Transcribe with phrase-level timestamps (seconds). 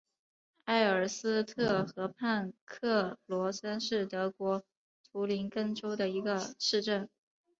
[0.65, 4.63] 埃尔斯特河畔克罗森是德国
[5.03, 7.07] 图林根州的一个市镇。